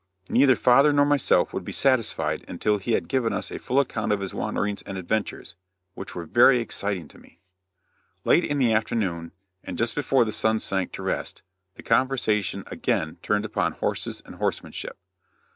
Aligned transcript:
Neither 0.29 0.55
father 0.55 0.91
nor 0.91 1.05
myself 1.05 1.53
would 1.53 1.63
be 1.63 1.71
satisfied 1.71 2.43
until 2.47 2.79
he 2.79 2.93
had 2.93 3.07
given 3.07 3.33
us 3.33 3.51
a 3.51 3.59
full 3.59 3.79
account 3.79 4.11
of 4.11 4.19
his 4.19 4.33
wanderings 4.33 4.81
and 4.81 4.97
adventures, 4.97 5.53
which 5.93 6.15
were 6.15 6.25
very 6.25 6.57
exciting 6.57 7.07
to 7.09 7.19
me. 7.19 7.39
Late 8.25 8.43
in 8.43 8.57
the 8.57 8.73
afternoon 8.73 9.31
and 9.63 9.77
just 9.77 9.93
before 9.93 10.25
the 10.25 10.31
sun 10.31 10.59
sank 10.59 10.91
to 10.93 11.03
rest, 11.03 11.43
the 11.75 11.83
conversation 11.83 12.63
again 12.65 13.17
turned 13.21 13.45
upon 13.45 13.73
horses 13.73 14.23
and 14.25 14.37
horsemanship. 14.37 14.97